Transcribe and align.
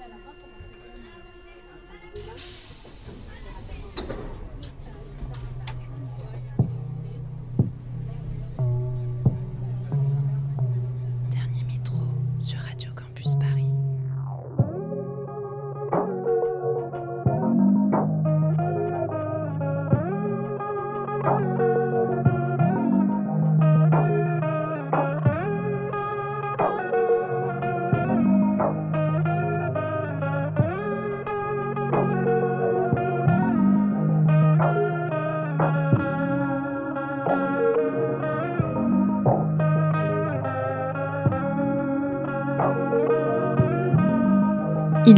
Dernier 0.00 0.69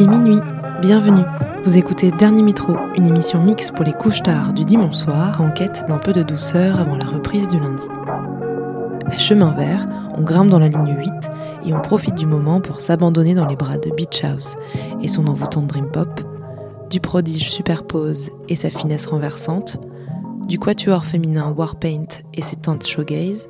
Minuit, 0.07 0.41
bienvenue. 0.81 1.25
Vous 1.65 1.79
écoutez 1.79 2.11
Dernier 2.11 2.43
Métro, 2.43 2.77
une 2.97 3.07
émission 3.07 3.41
mixte 3.41 3.73
pour 3.73 3.85
les 3.85 3.93
couches 3.93 4.23
tard 4.23 4.53
du 4.53 4.65
dimanche 4.65 4.97
soir 4.97 5.41
en 5.41 5.51
quête 5.51 5.85
d'un 5.87 5.99
peu 5.99 6.13
de 6.13 6.25
douceur 6.25 6.81
avant 6.81 6.97
la 6.97 7.05
reprise 7.05 7.47
du 7.47 7.61
lundi. 7.61 7.87
À 9.07 9.17
chemin 9.17 9.53
vert, 9.53 9.87
on 10.17 10.23
grimpe 10.23 10.49
dans 10.49 10.59
la 10.59 10.69
ligne 10.69 10.97
8 10.99 11.11
et 11.67 11.73
on 11.73 11.81
profite 11.81 12.17
du 12.17 12.27
moment 12.27 12.61
pour 12.61 12.81
s'abandonner 12.81 13.35
dans 13.35 13.47
les 13.47 13.55
bras 13.55 13.79
de 13.79 13.91
Beach 13.91 14.25
House 14.25 14.57
et 15.01 15.09
son 15.09 15.29
envoûtante 15.29 15.69
dream 15.69 15.89
pop, 15.89 16.21
du 16.91 16.99
prodige 16.99 17.51
superpose 17.51 18.31
et 18.49 18.57
sa 18.57 18.71
finesse 18.71 19.07
renversante, 19.07 19.79
du 20.49 20.59
quatuor 20.59 21.05
féminin 21.05 21.55
Warpaint 21.57 22.09
et 22.35 22.43
ses 22.43 22.57
teintes 22.57 22.87
showgaze, 22.87 23.49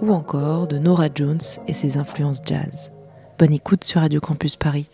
ou 0.00 0.12
encore 0.12 0.66
de 0.66 0.78
Nora 0.78 1.06
Jones 1.14 1.38
et 1.68 1.74
ses 1.74 1.96
influences 1.96 2.40
jazz. 2.44 2.90
Bonne 3.38 3.52
écoute 3.52 3.84
sur 3.84 4.00
Radio 4.00 4.20
Campus 4.20 4.56
Paris. 4.56 4.88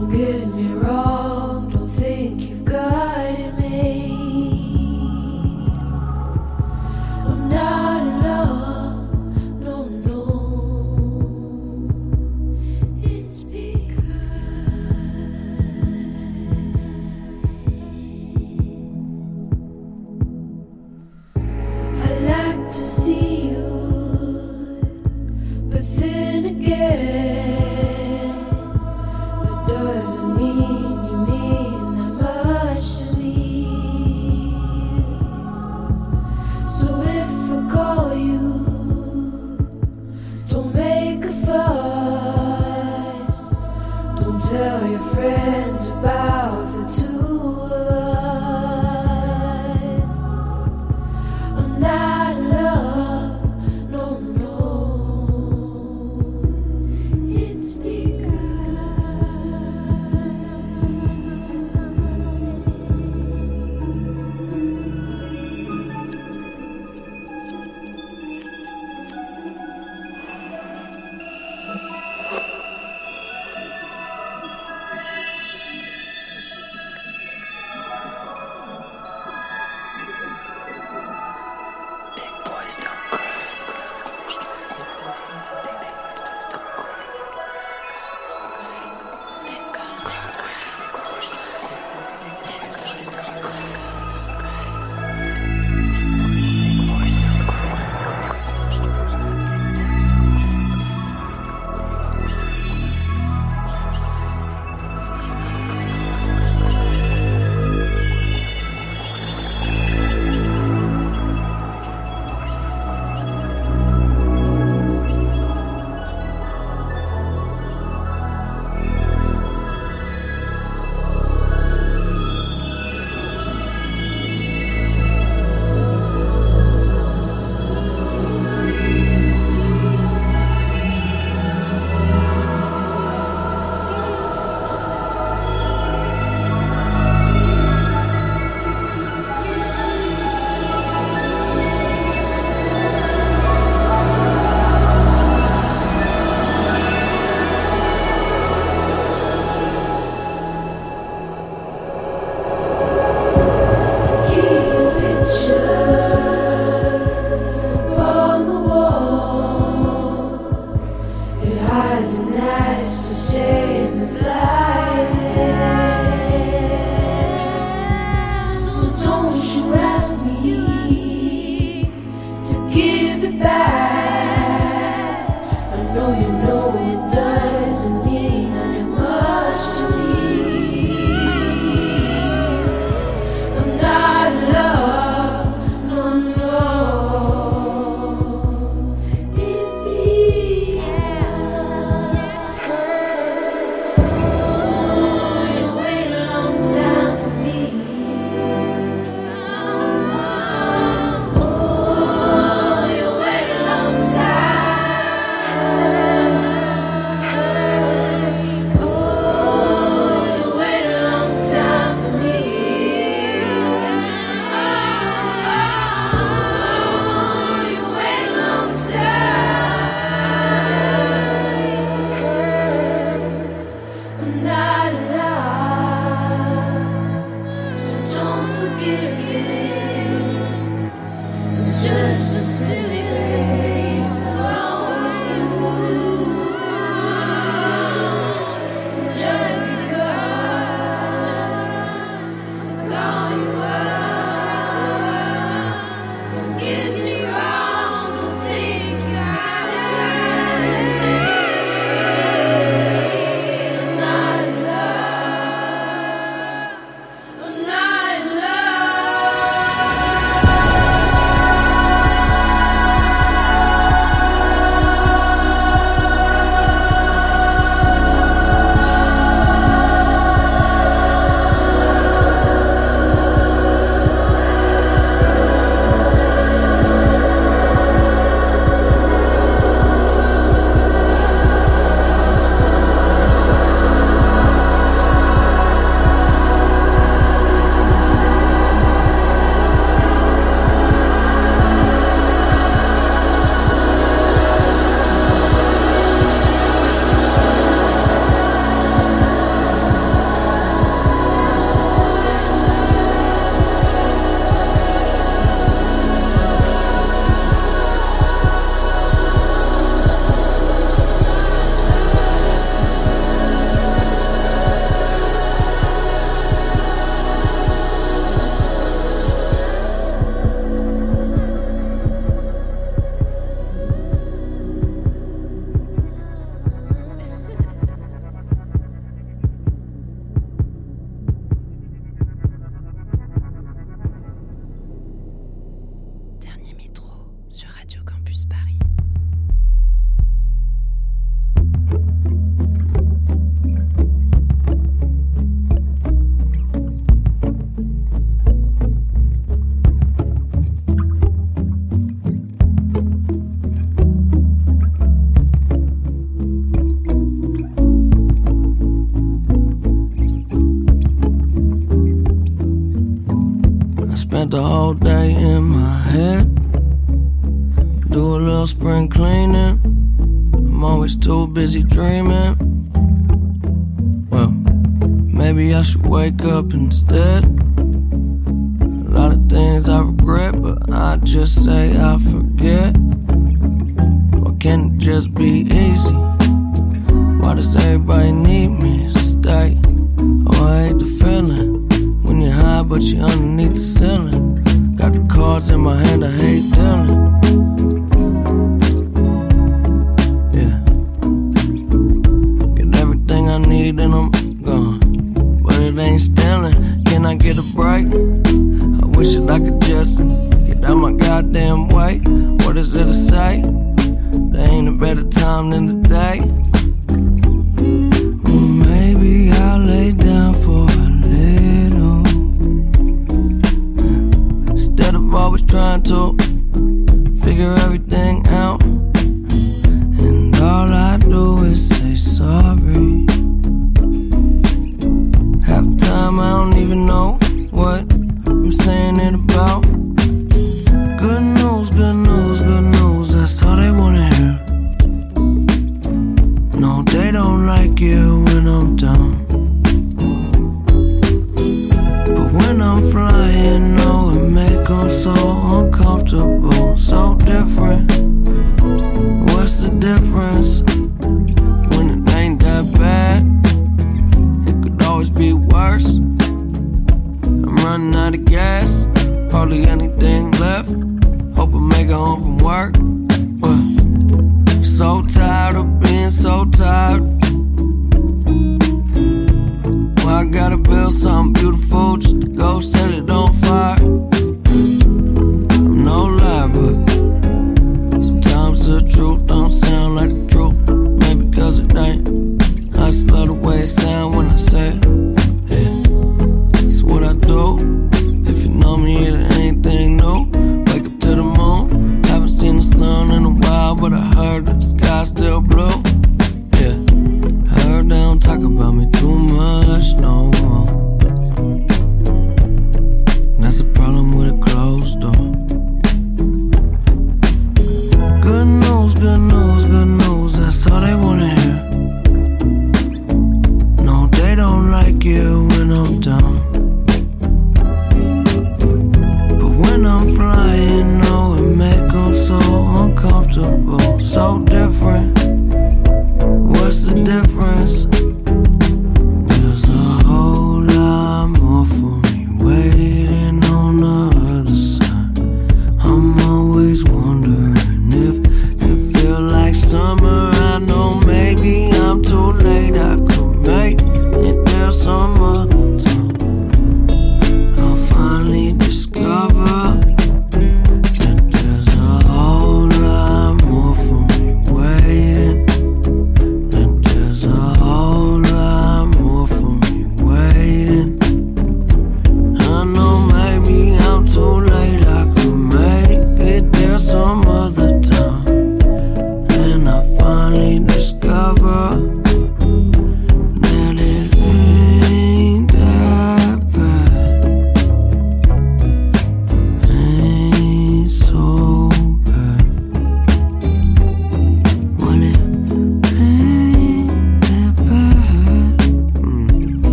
Don't 0.00 0.08
get 0.08 0.46
me 0.54 0.72
wrong. 0.72 1.09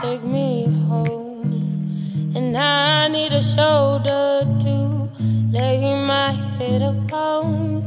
take 0.00 0.24
me 0.24 0.66
home. 0.88 2.32
And 2.34 2.56
I 2.56 3.08
need 3.08 3.32
a 3.32 3.42
shoulder 3.42 4.42
to 4.64 5.10
lay 5.52 5.94
my 6.06 6.32
head 6.32 6.82
upon. 6.82 7.82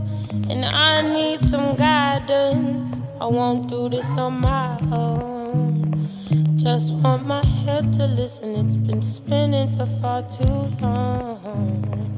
And 0.49 0.63
I 0.65 1.01
need 1.01 1.41
some 1.41 1.75
guidance. 1.75 3.01
I 3.19 3.25
won't 3.25 3.69
do 3.69 3.89
this 3.89 4.09
on 4.17 4.41
my 4.41 4.79
own. 4.91 6.07
Just 6.55 6.95
want 6.95 7.25
my 7.25 7.43
head 7.65 7.91
to 7.93 8.05
listen. 8.07 8.55
It's 8.55 8.77
been 8.77 9.01
spinning 9.01 9.67
for 9.69 9.85
far 9.85 10.21
too 10.23 10.59
long. 10.81 12.13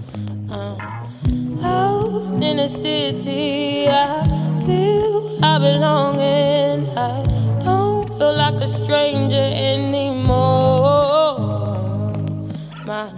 Uh, 0.51 0.75
lost 1.61 2.41
in 2.41 2.59
a 2.59 2.67
city, 2.67 3.87
I 3.87 4.27
feel 4.65 5.43
I 5.43 5.57
belong 5.59 6.19
and 6.19 6.87
I 6.97 7.38
feel 8.29 8.37
like 8.37 8.55
a 8.55 8.67
stranger 8.67 9.49
anymore. 9.55 10.27
My 12.85 13.09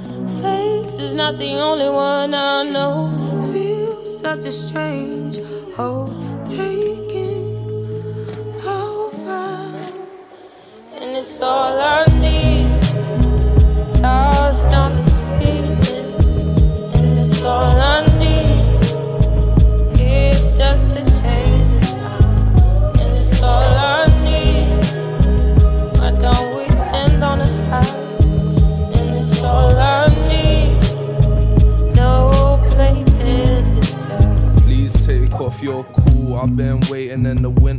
face 0.41 0.99
is 0.99 1.13
not 1.13 1.37
the 1.37 1.53
only 1.59 1.89
one 1.89 2.33
I 2.33 2.63
know. 2.63 3.11
Feel 3.51 3.95
such 4.05 4.45
a 4.45 4.51
strange 4.51 5.39
hold 5.75 6.13
taking 6.47 7.75
over, 8.65 9.67
and 11.01 11.17
it's 11.17 11.41
all 11.41 11.79
I. 11.79 12.10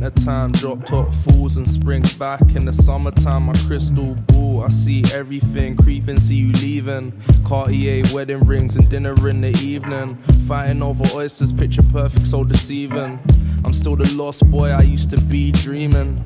wintertime, 0.03 0.51
drop 0.51 0.85
top 0.85 1.13
falls 1.13 1.55
and 1.55 1.69
springs 1.69 2.13
back. 2.17 2.41
In 2.55 2.65
the 2.65 2.73
summertime, 2.73 3.43
my 3.43 3.53
crystal 3.67 4.15
ball, 4.27 4.63
I 4.63 4.69
see 4.69 5.03
everything 5.13 5.77
creeping, 5.77 6.19
see 6.19 6.35
you 6.35 6.51
leaving. 6.53 7.13
Cartier 7.45 8.03
wedding 8.13 8.43
rings 8.43 8.75
and 8.75 8.89
dinner 8.89 9.15
in 9.27 9.41
the 9.41 9.57
evening. 9.63 10.15
Fighting 10.47 10.81
over 10.81 11.03
oysters, 11.15 11.53
picture 11.53 11.83
perfect, 11.83 12.27
so 12.27 12.43
deceiving. 12.43 13.19
I'm 13.63 13.73
still 13.73 13.95
the 13.95 14.11
lost 14.15 14.49
boy 14.49 14.69
I 14.69 14.81
used 14.81 15.09
to 15.11 15.21
be 15.21 15.51
dreaming. 15.51 16.25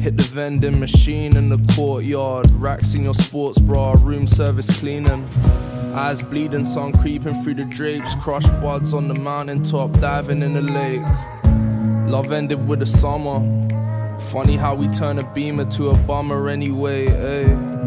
Hit 0.00 0.16
the 0.16 0.24
vending 0.24 0.78
machine 0.78 1.36
in 1.36 1.48
the 1.48 1.58
courtyard. 1.74 2.48
Racks 2.52 2.94
in 2.94 3.02
your 3.02 3.14
sports 3.14 3.58
bra, 3.58 3.96
room 3.98 4.28
service 4.28 4.78
cleaning. 4.78 5.26
Eyes 5.92 6.22
bleeding, 6.22 6.64
sun 6.64 6.92
creeping 6.92 7.34
through 7.42 7.54
the 7.54 7.64
drapes. 7.64 8.14
Crush 8.16 8.48
buds 8.62 8.94
on 8.94 9.08
the 9.08 9.14
mountaintop, 9.14 9.98
diving 9.98 10.42
in 10.42 10.54
the 10.54 10.60
lake. 10.60 11.02
Love 12.08 12.32
ended 12.32 12.66
with 12.66 12.78
the 12.80 12.86
summer. 12.86 13.38
Funny 14.18 14.56
how 14.56 14.74
we 14.74 14.88
turn 14.88 15.18
a 15.18 15.34
beamer 15.34 15.66
to 15.66 15.90
a 15.90 15.94
bummer 15.94 16.48
anyway, 16.48 17.06
eh? 17.06 17.44
ayy. 17.44 17.78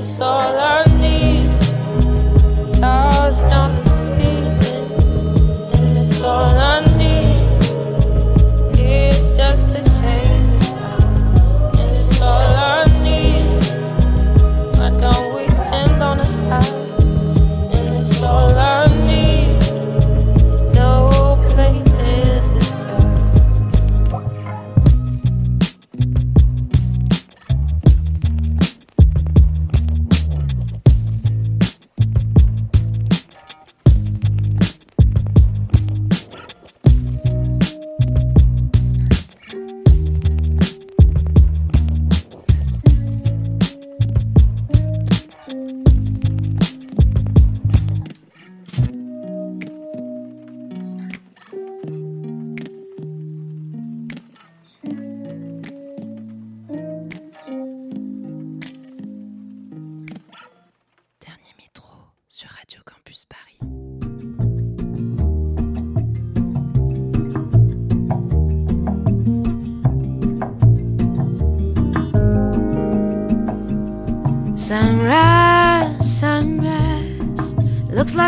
it's 0.00 0.20
all 0.20 0.58
I 0.58 0.79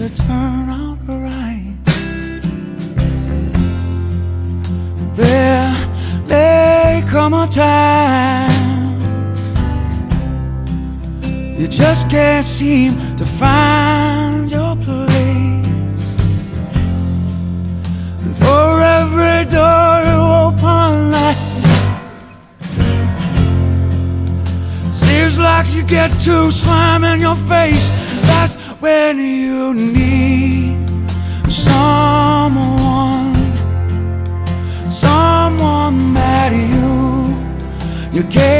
To 0.00 0.08
turn 0.16 0.70
out 0.70 0.98
right. 1.08 1.76
There 5.14 5.72
may 6.26 7.04
come 7.06 7.34
a 7.34 7.46
time 7.46 8.98
you 11.60 11.68
just 11.68 12.08
can't 12.08 12.46
seem 12.46 12.96
to 13.18 13.26
find 13.26 14.50
your 14.50 14.74
place. 14.76 16.06
And 18.24 18.34
for 18.38 18.80
every 18.80 19.44
door 19.54 19.92
you 20.08 20.18
open, 20.46 21.10
like, 21.12 21.36
seems 24.94 25.38
like 25.38 25.70
you 25.74 25.82
get 25.82 26.10
to 26.22 26.50
slam 26.50 27.04
in 27.04 27.20
your 27.20 27.36
face. 27.36 27.99
When 29.10 29.18
you 29.18 29.74
need 29.74 31.10
someone, 31.50 33.34
someone 34.88 36.14
that 36.14 36.52
you 36.52 37.34
you 38.12 38.22
can 38.30 38.59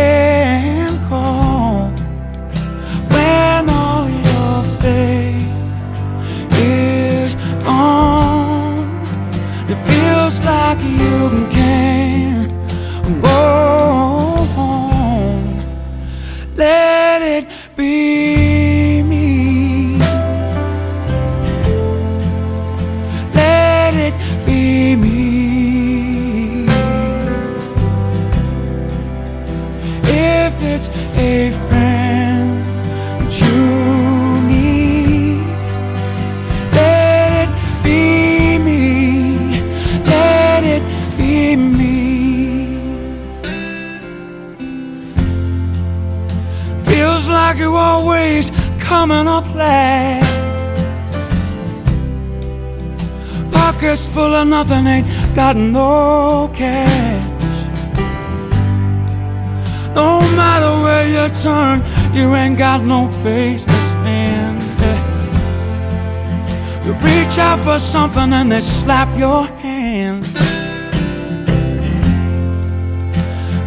always 48.20 48.50
coming 48.78 49.26
up 49.26 49.46
last. 49.54 51.00
Pockets 53.52 54.06
full 54.06 54.34
of 54.34 54.46
nothing, 54.46 54.86
ain't 54.86 55.06
got 55.34 55.56
no 55.56 56.50
cash. 56.54 57.52
No 59.94 60.20
matter 60.40 60.72
where 60.84 61.06
you 61.14 61.24
turn, 61.42 61.76
you 62.14 62.34
ain't 62.34 62.58
got 62.58 62.82
no 62.82 63.08
place 63.22 63.64
to 63.64 63.78
stand. 63.92 64.58
You 66.84 66.92
reach 66.94 67.38
out 67.38 67.60
for 67.60 67.78
something 67.78 68.32
and 68.32 68.50
they 68.50 68.60
slap 68.60 69.08
your 69.18 69.44
hand. 69.64 70.24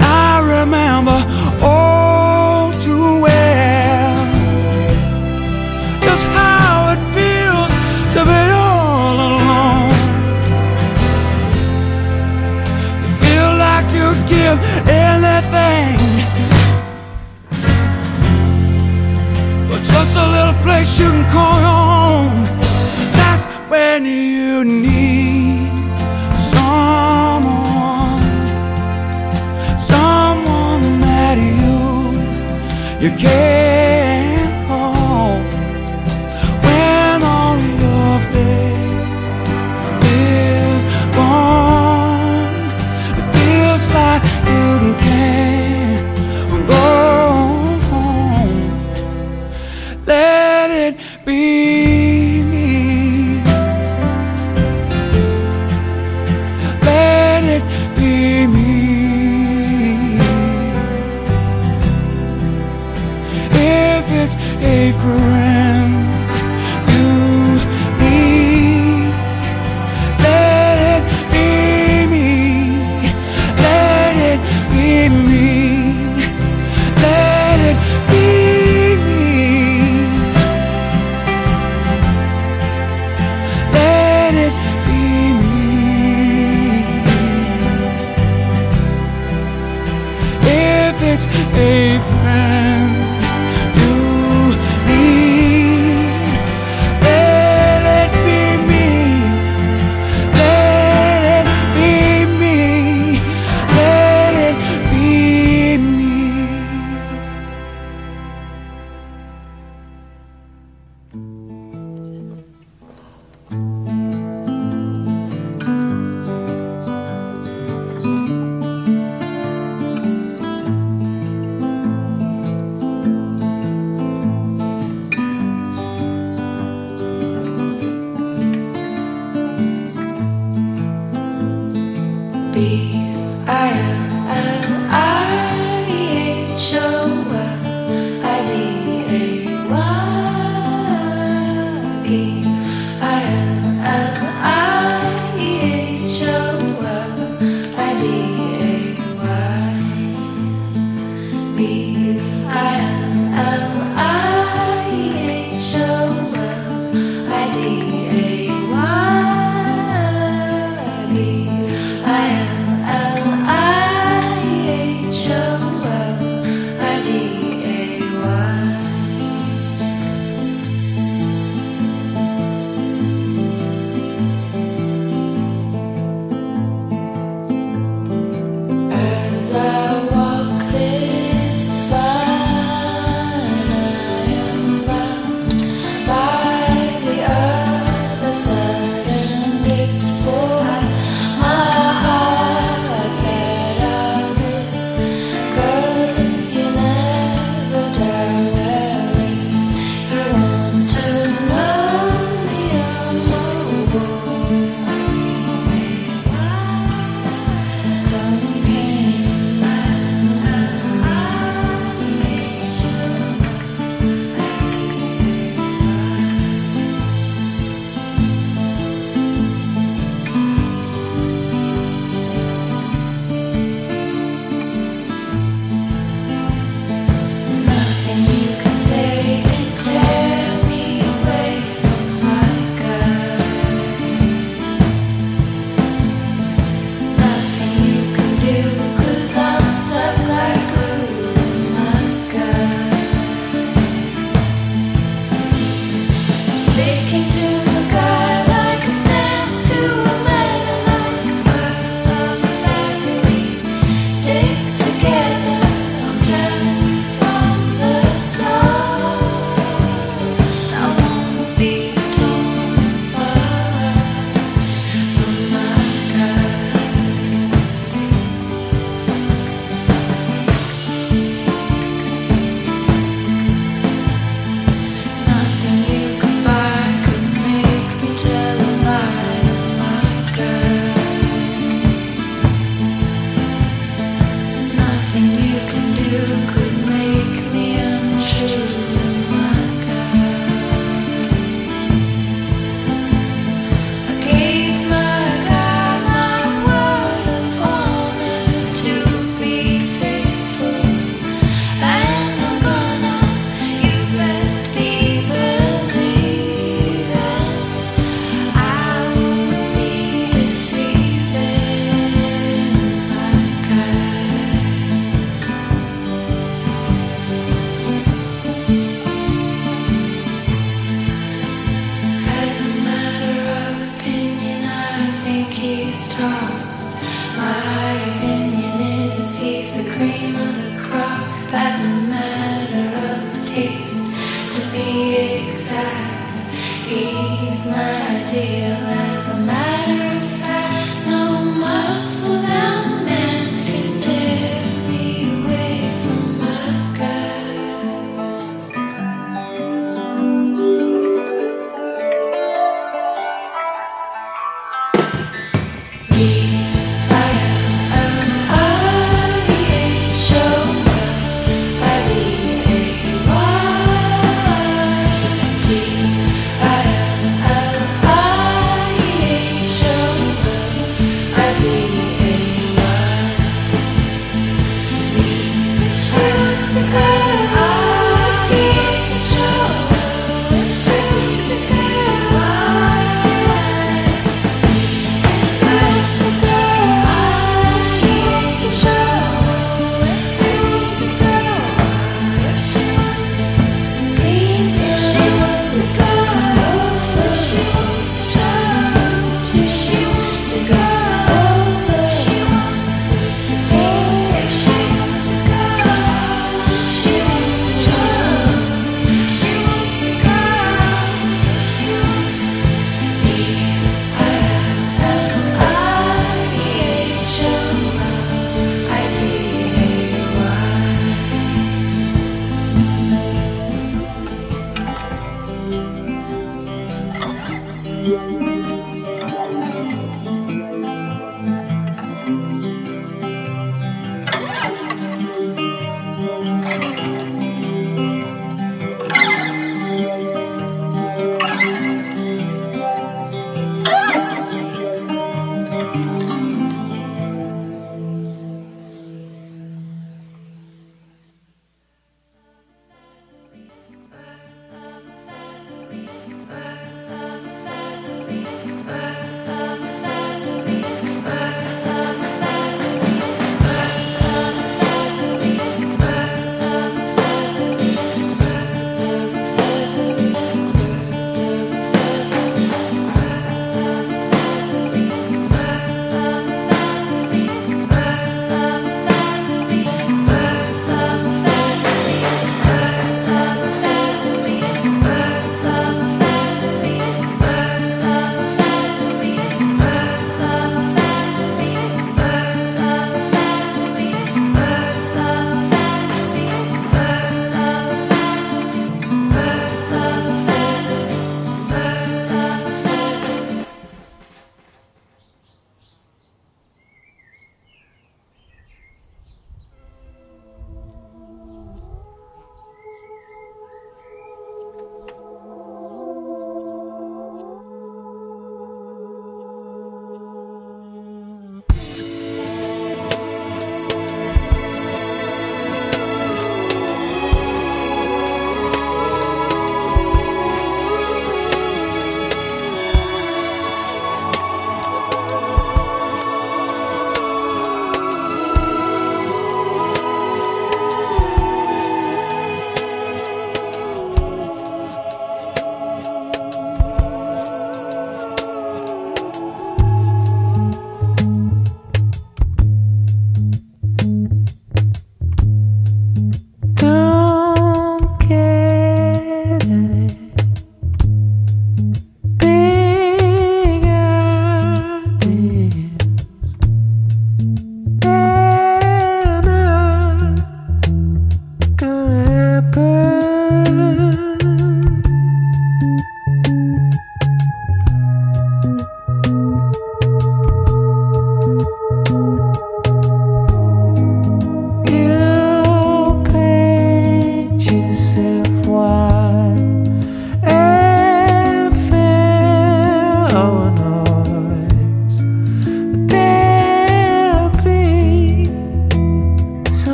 I 0.00 0.40
remember 0.40 1.18
place 20.78 20.98
you 21.00 21.10
can 21.10 21.24
call 21.32 21.58
own. 21.64 22.44
That's 23.18 23.44
when 23.68 24.04
you 24.04 24.64
need 24.64 25.70
someone, 26.54 28.22
someone 29.78 31.00
that 31.00 31.36
you 31.60 31.78
you 33.02 33.16
can 33.16 33.67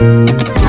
Thank 0.00 0.63